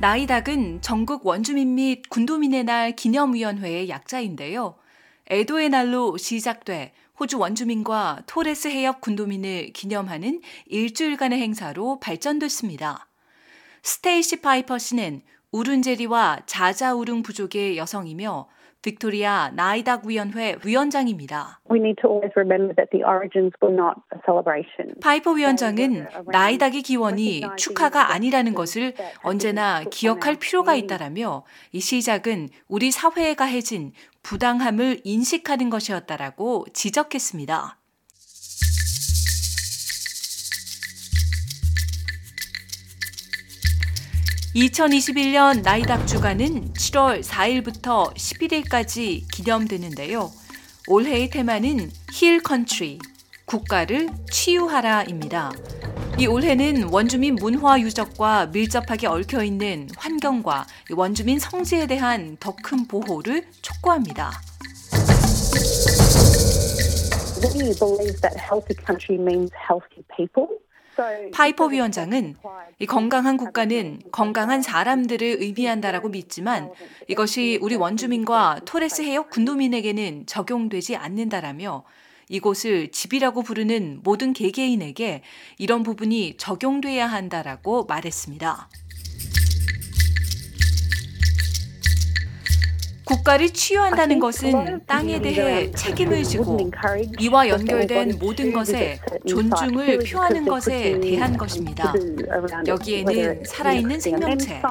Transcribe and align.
나이닥은 0.00 0.80
전국 0.80 1.26
원주민 1.26 1.74
및 1.74 2.08
군도민의 2.08 2.64
날 2.64 2.96
기념위원회의 2.96 3.90
약자인데요. 3.90 4.76
애도의 5.26 5.68
날로 5.68 6.16
시작돼 6.16 6.94
호주 7.18 7.38
원주민과 7.38 8.22
토레스 8.26 8.68
해협 8.68 9.02
군도민을 9.02 9.74
기념하는 9.74 10.40
일주일간의 10.68 11.38
행사로 11.42 12.00
발전됐습니다. 12.00 13.08
스테이시 13.82 14.40
파이퍼 14.40 14.78
씨는 14.78 15.20
우룬제리와 15.52 16.44
자자우릉 16.46 17.22
부족의 17.22 17.76
여성이며 17.76 18.48
빅토리아 18.82 19.50
나이닥 19.54 20.06
위원회 20.06 20.56
위원장입니다. 20.64 21.60
파이퍼 25.02 25.32
위원장은 25.32 26.06
나이닥의 26.26 26.82
기원이 26.82 27.42
축하가 27.56 28.12
아니라는 28.12 28.54
것을 28.54 28.94
언제나 29.22 29.84
기억할 29.90 30.36
필요가 30.36 30.74
있다라며 30.74 31.44
이 31.72 31.80
시작은 31.80 32.48
우리 32.68 32.90
사회에 32.90 33.34
가해진 33.34 33.92
부당함을 34.22 35.00
인식하는 35.04 35.70
것이었다라고 35.70 36.66
지적했습니다. 36.72 37.79
2021년 44.54 45.62
나이닥 45.62 46.08
주간은 46.08 46.72
7월 46.72 47.22
4일부터 47.22 48.12
11일까지 48.14 49.22
기념되는데요. 49.32 50.32
올해의 50.88 51.30
테마는 51.30 51.90
Heal 52.12 52.42
Country, 52.42 52.98
국가를 53.44 54.08
치유하라입니다. 54.32 55.52
이 56.18 56.26
올해는 56.26 56.88
원주민 56.90 57.36
문화 57.36 57.78
유적과 57.78 58.46
밀접하게 58.46 59.06
얽혀 59.06 59.44
있는 59.44 59.88
환경과 59.96 60.66
원주민 60.96 61.38
성지에 61.38 61.86
대한 61.86 62.36
더 62.40 62.56
큰 62.60 62.88
보호를 62.88 63.46
촉구합니다. 63.62 64.32
We 67.54 67.72
believe 67.78 68.20
that 68.20 68.36
healthy 68.36 68.74
country 68.84 69.16
means 69.16 69.52
healthy 69.54 70.02
people. 70.16 70.48
파이퍼 71.32 71.66
위원장은 71.66 72.36
이 72.78 72.86
건강한 72.86 73.36
국가는 73.36 74.00
건강한 74.12 74.62
사람들을 74.62 75.36
의미한다라고 75.40 76.08
믿지만 76.08 76.70
이것이 77.08 77.58
우리 77.62 77.76
원주민과 77.76 78.60
토레스 78.64 79.02
해역 79.02 79.30
군도민에게는 79.30 80.26
적용되지 80.26 80.96
않는다라며 80.96 81.84
이곳을 82.28 82.92
집이라고 82.92 83.42
부르는 83.42 84.00
모든 84.04 84.32
개개인에게 84.32 85.22
이런 85.58 85.82
부분이 85.82 86.36
적용돼야 86.38 87.06
한다라고 87.06 87.84
말했습니다. 87.84 88.68
국가를 93.10 93.50
치유한다는 93.50 94.20
것은 94.20 94.80
땅에 94.86 95.20
대해 95.20 95.70
책임을 95.72 96.22
지고 96.22 96.70
이와 97.18 97.48
연결된 97.48 98.18
모든 98.20 98.52
것에 98.52 99.00
존중을 99.26 99.98
표하는 99.98 100.44
것에 100.44 101.00
대한 101.00 101.36
것입니다. 101.36 101.92
여기에는 102.66 103.44
살아있는 103.44 103.98
생명체, 103.98 104.62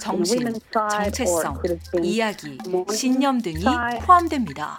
정신, 0.00 0.54
정체성, 0.70 1.62
이야기, 2.02 2.58
신념 2.92 3.40
등이 3.40 3.64
포함됩니다. 4.02 4.78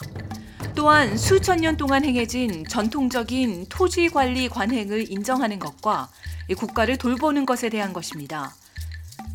또한 0.75 1.17
수천 1.17 1.57
년 1.57 1.77
동안 1.77 2.05
행해진 2.05 2.63
전통적인 2.67 3.65
토지 3.69 4.07
관리 4.09 4.47
관행을 4.47 5.11
인정하는 5.11 5.57
것과 5.57 6.09
국가를 6.55 6.97
돌보는 6.97 7.47
것에 7.47 7.69
대한 7.69 7.91
것입니다. 7.91 8.53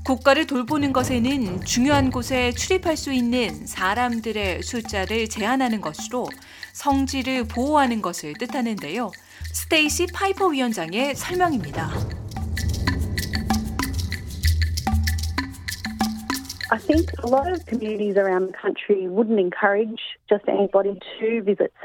국가를 0.04 0.46
돌보는 0.46 0.92
것에는 0.92 1.64
중요한 1.64 2.10
곳에 2.10 2.52
출입할 2.52 2.96
수 2.96 3.12
있는 3.12 3.66
사람들의 3.66 4.62
숫자를 4.62 5.28
제한하는 5.28 5.80
것으로 5.80 6.28
성지를 6.74 7.44
보호하는 7.44 8.02
것을 8.02 8.34
뜻하는데요. 8.34 9.10
스테이시 9.52 10.08
파이퍼 10.12 10.48
위원장의 10.48 11.14
설명입니다. 11.14 12.23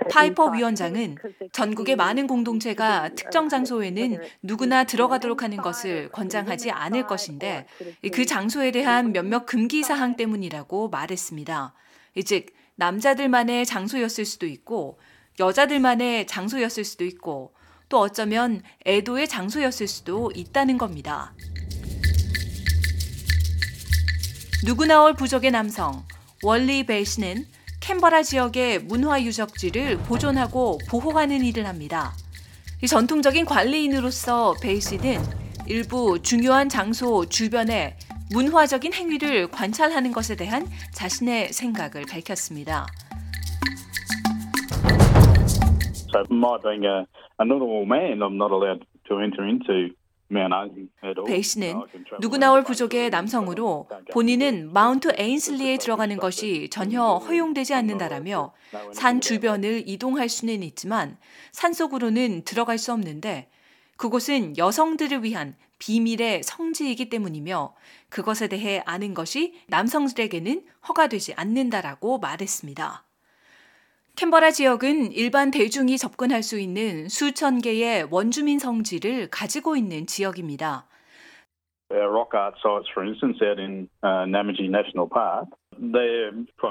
파이퍼 0.10 0.48
위원장은 0.48 1.16
전국의 1.54 1.96
많은 1.96 2.28
공동체가 2.28 3.10
특정 3.16 3.48
장소에는 3.48 4.18
누구나 4.42 4.84
들어가도록 4.84 5.44
하는 5.44 5.58
것을 5.58 6.10
권장하지 6.10 6.72
않을 6.72 7.08
것인데 7.08 7.66
그 8.12 8.26
장소에 8.26 8.72
대한 8.72 9.14
몇몇 9.14 9.46
금기 9.46 9.84
사항 9.84 10.16
때문이라고 10.16 10.90
말했습니다. 10.90 11.74
즉 12.26 12.48
남자들만의 12.76 13.66
장소였을 13.66 14.26
수도 14.26 14.46
있고 14.46 15.00
여자들만의 15.40 16.28
장소였을 16.28 16.84
수도 16.84 17.06
있고 17.06 17.54
또 17.88 18.00
어쩌면 18.00 18.62
애도의 18.86 19.28
장소였을 19.28 19.88
수도 19.88 20.32
있다는 20.36 20.78
겁니다. 20.78 21.34
누구나올 24.66 25.14
부족의 25.14 25.52
남성 25.52 26.04
월리 26.44 26.86
벨시는 26.86 27.46
캔버라 27.80 28.24
지역의 28.24 28.80
문화 28.80 29.22
유적지를 29.22 30.00
보존하고 30.00 30.80
보호하는 30.90 31.46
일을 31.46 31.66
합니다. 31.66 32.12
전통적인 32.86 33.46
관리인으로서 33.46 34.56
베이시는 34.62 35.22
일부 35.68 36.22
중요한 36.22 36.68
장소 36.68 37.26
주변에 37.26 37.98
문화적인 38.34 38.94
행위를 38.94 39.48
관찰하는 39.48 40.12
것에 40.12 40.36
대한 40.36 40.68
자신의 40.94 41.54
생각을 41.54 42.04
밝혔습니다. 42.12 42.86
So 46.12 46.26
my 46.30 46.58
being 46.62 46.86
a, 46.86 47.06
a 47.40 47.46
normal 47.46 47.86
man, 47.86 48.20
I'm 48.20 48.36
not 48.36 48.52
allowed 48.52 48.84
to 49.08 49.22
enter 49.22 49.48
into 49.48 49.96
베이 51.26 51.42
씨는 51.42 51.82
누구나 52.20 52.52
올 52.54 52.64
부족의 52.64 53.10
남성으로 53.10 53.90
본인은 54.12 54.72
마운트 54.72 55.12
에인슬리에 55.18 55.78
들어가는 55.78 56.18
것이 56.18 56.70
전혀 56.70 57.02
허용되지 57.04 57.74
않는다라며 57.74 58.54
산 58.94 59.22
주변을 59.22 59.84
이동할 59.88 60.30
수는 60.30 60.62
있지만 60.64 61.18
산 61.52 61.74
속으로는 61.74 62.44
들어갈 62.44 62.78
수 62.78 62.94
없는데 62.94 63.50
그곳은 63.98 64.58
여성들을 64.58 65.24
위한 65.24 65.56
비밀의 65.80 66.44
성지이기 66.44 67.10
때문이며 67.10 67.74
그것에 68.10 68.48
대해 68.48 68.84
아는 68.86 69.14
것이 69.14 69.56
남성들에게는 69.68 70.64
허가되지 70.88 71.34
않는다라고 71.36 72.20
말했습니다. 72.20 73.09
캔버라 74.20 74.52
지역은 74.52 75.14
일반 75.14 75.50
대중이 75.50 75.98
접근할 75.98 76.44
수 76.44 76.60
있는 76.60 77.08
수천 77.08 77.62
개의 77.62 78.06
원주민 78.12 78.60
성지를 78.60 79.30
가지고 79.30 79.78
있는 79.78 80.08
지역입니다. 80.08 80.88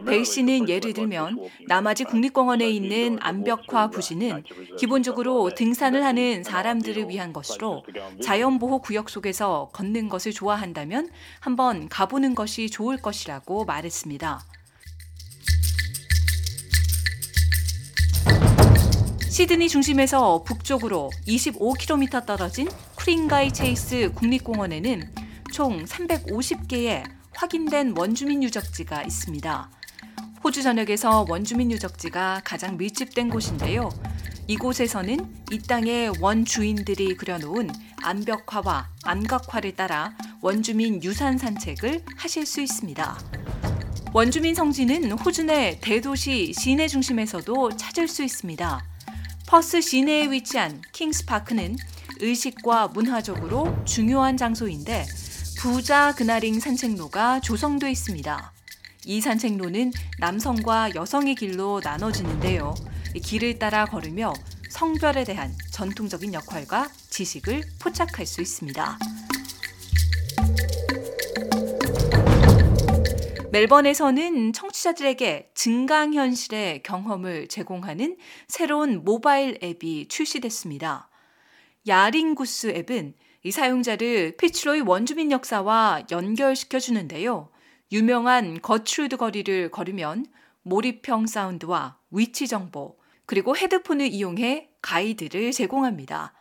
베이 0.04 0.24
씨는 0.26 0.68
예를 0.68 0.92
들면 0.92 1.38
나마지 1.66 2.04
국립공원에 2.04 2.68
있는 2.68 3.16
암벽화 3.22 3.88
부지는 3.88 4.44
기본적으로 4.78 5.48
등산을 5.48 6.04
하는 6.04 6.44
사람들을 6.44 7.08
위한 7.08 7.32
것으로 7.32 7.82
자연보호 8.22 8.82
구역 8.82 9.08
속에서 9.08 9.70
걷는 9.72 10.10
것을 10.10 10.32
좋아한다면 10.32 11.08
한번 11.40 11.88
가보는 11.88 12.34
것이 12.34 12.68
좋을 12.68 12.98
것이라고 12.98 13.64
말했습니다. 13.64 14.57
시드니 19.38 19.68
중심에서 19.68 20.42
북쪽으로 20.42 21.12
25km 21.28 22.26
떨어진 22.26 22.68
크링가이 22.96 23.52
체이스 23.52 24.10
국립공원에는 24.16 25.14
총 25.52 25.84
350개의 25.84 27.08
확인된 27.36 27.94
원주민 27.96 28.42
유적지가 28.42 29.04
있습니다. 29.04 29.70
호주 30.42 30.64
전역에서 30.64 31.24
원주민 31.28 31.70
유적지가 31.70 32.40
가장 32.42 32.76
밀집된 32.78 33.28
곳인데요. 33.28 33.90
이곳에서는 34.48 35.44
이 35.52 35.58
땅의 35.60 36.14
원주인들이 36.20 37.16
그려놓은 37.16 37.70
암벽화와 38.02 38.88
암각화를 39.04 39.76
따라 39.76 40.16
원주민 40.40 41.00
유산 41.04 41.38
산책을 41.38 42.02
하실 42.16 42.44
수 42.44 42.60
있습니다. 42.60 43.16
원주민 44.12 44.56
성지는 44.56 45.12
호주 45.12 45.44
내 45.44 45.78
대도시 45.80 46.52
시내 46.54 46.88
중심에서도 46.88 47.76
찾을 47.76 48.08
수 48.08 48.24
있습니다. 48.24 48.97
퍼스 49.48 49.80
시내에 49.80 50.30
위치한 50.30 50.82
킹스파크는 50.92 51.76
의식과 52.20 52.88
문화적으로 52.88 53.82
중요한 53.86 54.36
장소인데 54.36 55.06
부자 55.58 56.12
그나링 56.14 56.60
산책로가 56.60 57.40
조성돼 57.40 57.90
있습니다. 57.90 58.52
이 59.06 59.22
산책로는 59.22 59.92
남성과 60.18 60.94
여성의 60.94 61.34
길로 61.34 61.80
나눠지는데요. 61.82 62.74
길을 63.22 63.58
따라 63.58 63.86
걸으며 63.86 64.34
성별에 64.68 65.24
대한 65.24 65.56
전통적인 65.70 66.34
역할과 66.34 66.90
지식을 67.08 67.62
포착할 67.78 68.26
수 68.26 68.42
있습니다. 68.42 68.98
멜번에서는 73.50 74.52
청취자들에게 74.52 75.52
증강 75.54 76.12
현실의 76.12 76.82
경험을 76.82 77.48
제공하는 77.48 78.18
새로운 78.46 79.04
모바일 79.04 79.58
앱이 79.62 80.08
출시됐습니다. 80.08 81.08
야링구스 81.86 82.68
앱은 82.76 83.14
이 83.44 83.50
사용자를 83.50 84.36
피츠로이 84.36 84.82
원주민 84.82 85.32
역사와 85.32 86.02
연결시켜 86.10 86.78
주는데요. 86.78 87.48
유명한 87.90 88.60
거트루드 88.60 89.16
거리를 89.16 89.70
걸으면 89.70 90.26
몰입형 90.62 91.26
사운드와 91.26 91.96
위치 92.10 92.46
정보, 92.46 92.98
그리고 93.24 93.56
헤드폰을 93.56 94.08
이용해 94.08 94.68
가이드를 94.82 95.52
제공합니다. 95.52 96.34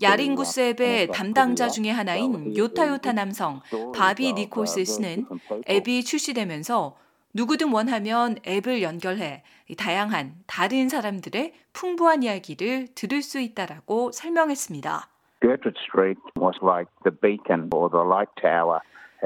야링구스 0.00 0.60
앱의 0.60 1.08
담당자 1.08 1.68
중의 1.68 1.92
하나인 1.92 2.56
요타요타 2.56 3.12
남성 3.12 3.60
바비 3.94 4.32
니콜스 4.32 4.84
씨는 4.84 5.26
앱이 5.68 6.04
출시되면서 6.04 6.96
누구든 7.34 7.72
원하면 7.72 8.36
앱을 8.46 8.82
연결해 8.82 9.42
다양한 9.76 10.34
다른 10.46 10.88
사람들의 10.88 11.52
풍부한 11.72 12.22
이야기를 12.22 12.88
들을 12.94 13.22
수 13.22 13.40
있다라고 13.40 14.12
설명했습니다. 14.12 15.08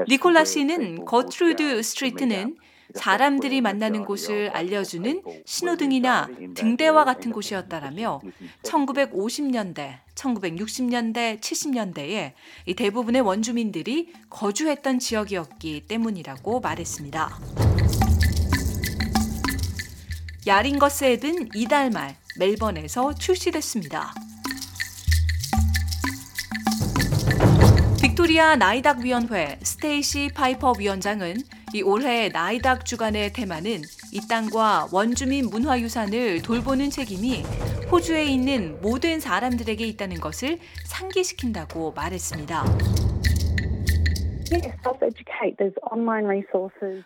니콜라 0.09 0.43
씨는 0.43 1.05
거트루드 1.05 1.81
스트리트는 1.83 2.57
사람들이 2.95 3.61
만나는 3.61 4.05
곳을 4.05 4.49
알려주는 4.49 5.21
신호등이나 5.45 6.27
등대와 6.55 7.05
같은 7.05 7.31
곳이었다라며 7.31 8.21
1950년대, 8.63 9.99
1960년대, 10.15 11.39
70년대에 11.39 12.33
대부분의 12.75 13.21
원주민들이 13.21 14.13
거주했던 14.29 14.99
지역이었기 14.99 15.85
때문이라고 15.87 16.59
말했습니다. 16.59 17.39
야링거스 20.47 21.03
앱은 21.03 21.49
이달 21.53 21.91
말 21.91 22.15
멜번에서 22.37 23.13
출시됐습니다. 23.13 24.13
빅토리아 28.01 28.55
나이닥 28.55 28.99
위원회 28.99 29.59
스테이시 29.61 30.31
파이퍼 30.33 30.73
위원장은 30.79 31.37
이 31.73 31.83
올해 31.83 32.29
나이닥 32.29 32.83
주간의 32.83 33.31
테마는 33.33 33.81
이 34.11 34.27
땅과 34.27 34.87
원주민 34.91 35.49
문화유산을 35.51 36.41
돌보는 36.41 36.89
책임이 36.89 37.43
호주에 37.91 38.25
있는 38.25 38.81
모든 38.81 39.19
사람들에게 39.19 39.85
있다는 39.85 40.19
것을 40.19 40.57
상기시킨다고 40.85 41.91
말했습니다. 41.91 42.65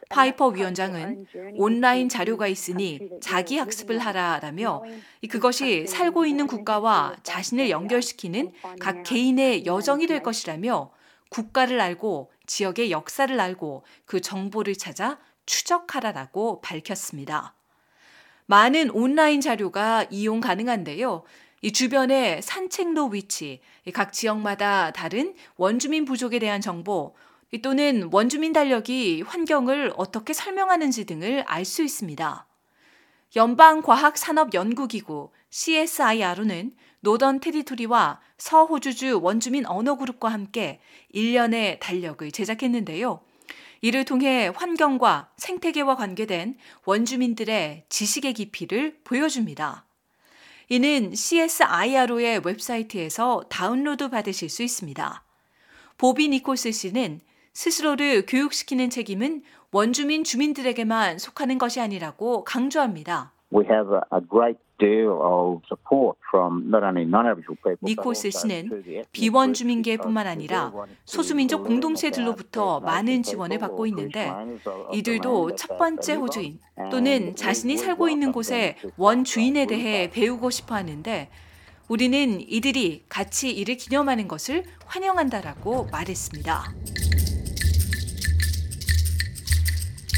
파이퍼 0.09 0.47
위원장은 0.47 1.25
온라인 1.57 2.07
자료가 2.07 2.47
있으니 2.47 2.99
자기 3.19 3.57
학습을 3.57 3.99
하라라며 3.99 4.83
그것이 5.29 5.85
살고 5.87 6.25
있는 6.25 6.47
국가와 6.47 7.17
자신을 7.23 7.69
연결시키는 7.69 8.53
각 8.79 9.03
개인의 9.03 9.65
여정이 9.65 10.07
될 10.07 10.23
것이라며 10.23 10.89
국가를 11.33 11.81
알고 11.81 12.31
지역의 12.45 12.91
역사를 12.91 13.39
알고 13.39 13.83
그 14.05 14.21
정보를 14.21 14.75
찾아 14.75 15.19
추적하라라고 15.47 16.61
밝혔습니다. 16.61 17.55
많은 18.45 18.91
온라인 18.91 19.41
자료가 19.41 20.05
이용 20.11 20.39
가능한데요. 20.39 21.23
이 21.61 21.71
주변의 21.71 22.41
산책로 22.41 23.07
위치, 23.07 23.61
각 23.93 24.13
지역마다 24.13 24.91
다른 24.91 25.33
원주민 25.55 26.05
부족에 26.05 26.37
대한 26.39 26.61
정보, 26.61 27.15
또는 27.61 28.09
원주민 28.11 28.53
달력이 28.53 29.21
환경을 29.21 29.93
어떻게 29.95 30.33
설명하는지 30.33 31.05
등을 31.05 31.43
알 31.47 31.65
수 31.65 31.83
있습니다. 31.83 32.47
연방과학산업연구기구 33.35 35.31
CSIRO는 35.49 36.75
노던 37.03 37.41
테리토리와 37.41 38.21
서호주주 38.37 39.19
원주민 39.21 39.65
언어그룹과 39.65 40.29
함께 40.29 40.79
1년의 41.13 41.79
달력을 41.81 42.31
제작했는데요. 42.31 43.19
이를 43.81 44.05
통해 44.05 44.49
환경과 44.55 45.29
생태계와 45.35 45.97
관계된 45.97 46.57
원주민들의 46.85 47.83
지식의 47.89 48.33
깊이를 48.33 48.97
보여줍니다. 49.03 49.85
이는 50.69 51.13
CSIRO의 51.13 52.39
웹사이트에서 52.45 53.43
다운로드 53.49 54.09
받으실 54.09 54.47
수 54.47 54.63
있습니다. 54.63 55.23
보비 55.97 56.29
니콜스 56.29 56.71
씨는 56.71 57.19
스스로를 57.51 58.25
교육시키는 58.25 58.89
책임은 58.89 59.43
원주민 59.71 60.23
주민들에게만 60.23 61.19
속하는 61.19 61.57
것이 61.57 61.81
아니라고 61.81 62.45
강조합니다. 62.45 63.33
We 63.53 63.65
have 63.69 63.93
a 64.11 64.19
great 64.29 64.57
니콜스 67.81 68.31
씨는 68.31 69.05
비원 69.11 69.53
주민계뿐만 69.53 70.27
아니라 70.27 70.73
소수민족 71.05 71.63
공동체들로부터 71.63 72.81
많은 72.81 73.23
지원을 73.23 73.59
받고 73.59 73.85
있는데 73.87 74.33
이들도 74.91 75.55
첫 75.55 75.77
번째 75.77 76.15
호주인 76.15 76.59
또는 76.91 77.35
자신이 77.35 77.77
살고 77.77 78.09
있는 78.09 78.31
곳의 78.33 78.75
원 78.97 79.23
주인에 79.23 79.65
대해 79.65 80.09
배우고 80.09 80.49
싶어 80.49 80.75
하는데 80.75 81.29
우리는 81.87 82.41
이들이 82.41 83.05
같이 83.07 83.51
이를 83.51 83.77
기념하는 83.77 84.27
것을 84.27 84.63
환영한다라고 84.85 85.87
말했습니다. 85.91 86.73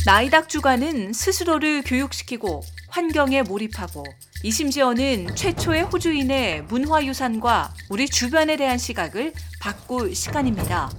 나이닥 0.08 0.50
주간은 0.50 1.14
스스로를 1.14 1.82
교육시키고 1.84 2.62
환경에 2.96 3.42
몰입하고 3.42 4.06
이 4.42 4.50
심지어는 4.50 5.36
최초의 5.36 5.84
호주인의 5.84 6.62
문화유산과 6.64 7.74
우리 7.90 8.08
주변에 8.08 8.56
대한 8.56 8.78
시각을 8.78 9.34
바꿀 9.66 10.14
시간입니다. 10.14 10.92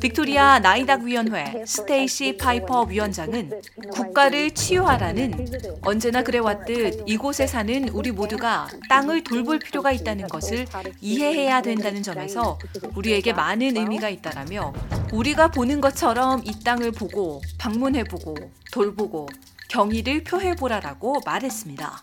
빅토리아 0.00 0.58
나이닥 0.58 1.02
위원회 1.02 1.64
스테이시 1.64 2.36
파이퍼 2.36 2.86
위원장은 2.86 3.52
국가를 3.92 4.50
치유하라는 4.50 5.46
언제나 5.82 6.24
그래왔듯 6.24 7.04
이곳에 7.06 7.46
사는 7.46 7.88
우리 7.90 8.10
모두가 8.10 8.66
땅을 8.88 9.22
돌볼 9.22 9.60
필요가 9.60 9.92
있다는 9.92 10.26
것을 10.26 10.66
이해해야 11.00 11.62
된다는 11.62 12.02
점에서 12.02 12.58
우리에게 12.96 13.32
많은 13.32 13.76
의미가 13.76 14.08
있다라며 14.08 14.72
우리가 15.12 15.52
보는 15.52 15.80
것처럼 15.80 16.42
이 16.44 16.64
땅을 16.64 16.90
보고 16.90 17.40
방문해보고 17.58 18.34
돌보고 18.72 19.28
경의를 19.68 20.24
표해보라라고 20.24 21.20
말했습니다. 21.24 22.02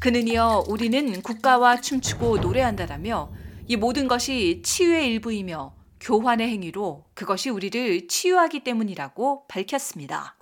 그는 0.00 0.28
이어 0.28 0.64
우리는 0.68 1.20
국가와 1.22 1.80
춤추고 1.80 2.38
노래한다라며 2.38 3.32
이 3.66 3.74
모든 3.76 4.06
것이 4.06 4.62
치유의 4.64 5.08
일부이며 5.08 5.74
교환의 6.00 6.48
행위로 6.48 7.06
그것이 7.14 7.50
우리를 7.50 8.06
치유하기 8.06 8.62
때문이라고 8.62 9.48
밝혔습니다. 9.48 10.36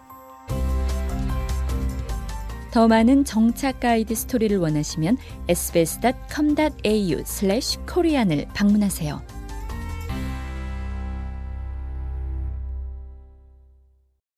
더 2.71 2.87
많은 2.89 3.25
정착 3.25 3.81
가이드 3.81 4.15
스토리를 4.15 4.59
원하시면 4.59 5.17
sbs.com.au/korean을 5.49 8.49
방문하세요. 8.53 9.36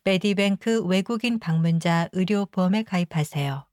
메디뱅크 0.04 0.85
외국인 0.85 1.38
방문자 1.38 2.11
의료보험에 2.12 2.82
가입하세요. 2.82 3.65